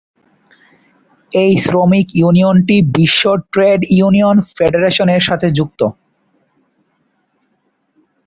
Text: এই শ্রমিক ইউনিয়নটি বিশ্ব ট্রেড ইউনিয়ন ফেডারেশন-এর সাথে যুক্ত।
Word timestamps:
এই 1.31 1.51
শ্রমিক 1.63 2.07
ইউনিয়নটি 2.15 2.77
বিশ্ব 2.95 3.23
ট্রেড 3.53 3.79
ইউনিয়ন 3.91 4.37
ফেডারেশন-এর 4.55 5.23
সাথে 5.29 5.47
যুক্ত। 5.57 5.81